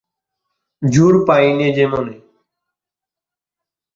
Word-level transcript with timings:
জোর 0.81 1.13
পাই 1.27 1.45
নে 1.53 1.67
যে 1.75 1.85
মনে। 1.87 2.15